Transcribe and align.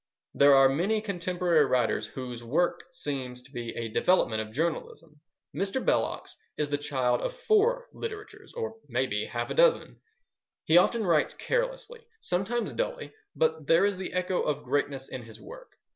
There 0.33 0.55
are 0.55 0.67
many 0.67 0.99
contemporary 0.99 1.65
writers 1.65 2.07
whose 2.07 2.43
work 2.43 2.85
seems 2.89 3.39
to 3.43 3.51
be 3.51 3.69
a 3.75 3.87
development 3.87 4.41
of 4.41 4.51
journalism. 4.51 5.21
Mr. 5.55 5.75
Belloc's 5.79 6.35
is 6.57 6.71
the 6.71 6.79
child 6.79 7.21
of 7.21 7.35
four 7.35 7.87
literatures, 7.93 8.51
or, 8.53 8.77
maybe, 8.89 9.25
half 9.25 9.51
a 9.51 9.53
dozen. 9.53 10.01
He 10.65 10.75
often 10.79 11.05
writes 11.05 11.35
carelessly, 11.35 12.03
sometimes 12.19 12.73
dully 12.73 13.13
but 13.35 13.67
there 13.67 13.85
is 13.85 13.97
the 13.97 14.13
echo 14.13 14.41
of 14.41 14.63
greatness 14.63 15.07
in 15.07 15.21
his 15.21 15.39
work. 15.39 15.77